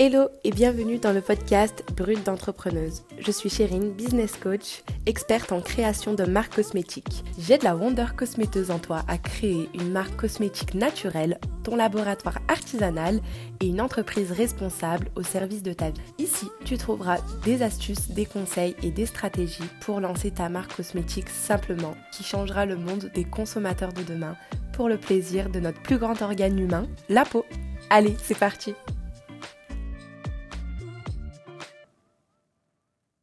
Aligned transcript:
Hello 0.00 0.28
et 0.44 0.52
bienvenue 0.52 0.98
dans 0.98 1.12
le 1.12 1.20
podcast 1.20 1.82
Brut 1.96 2.24
d'entrepreneuse. 2.24 3.02
Je 3.18 3.32
suis 3.32 3.50
Chérine, 3.50 3.90
business 3.90 4.36
coach, 4.36 4.84
experte 5.06 5.50
en 5.50 5.60
création 5.60 6.14
de 6.14 6.22
marques 6.22 6.54
cosmétiques. 6.54 7.24
J'aide 7.36 7.64
la 7.64 7.74
Wonder 7.74 8.06
Cosméteuse 8.16 8.70
en 8.70 8.78
toi 8.78 9.02
à 9.08 9.18
créer 9.18 9.68
une 9.74 9.90
marque 9.90 10.14
cosmétique 10.14 10.74
naturelle, 10.74 11.40
ton 11.64 11.74
laboratoire 11.74 12.38
artisanal 12.46 13.20
et 13.58 13.66
une 13.66 13.80
entreprise 13.80 14.30
responsable 14.30 15.10
au 15.16 15.24
service 15.24 15.64
de 15.64 15.72
ta 15.72 15.90
vie. 15.90 16.00
Ici, 16.18 16.46
tu 16.64 16.78
trouveras 16.78 17.18
des 17.44 17.62
astuces, 17.62 18.12
des 18.12 18.24
conseils 18.24 18.76
et 18.84 18.92
des 18.92 19.06
stratégies 19.06 19.68
pour 19.80 19.98
lancer 19.98 20.30
ta 20.30 20.48
marque 20.48 20.76
cosmétique 20.76 21.28
simplement 21.28 21.96
qui 22.12 22.22
changera 22.22 22.66
le 22.66 22.76
monde 22.76 23.10
des 23.16 23.24
consommateurs 23.24 23.92
de 23.92 24.04
demain 24.04 24.36
pour 24.74 24.88
le 24.88 24.96
plaisir 24.96 25.50
de 25.50 25.58
notre 25.58 25.82
plus 25.82 25.98
grand 25.98 26.22
organe 26.22 26.60
humain, 26.60 26.86
la 27.08 27.24
peau. 27.24 27.44
Allez, 27.90 28.14
c'est 28.22 28.38
parti 28.38 28.74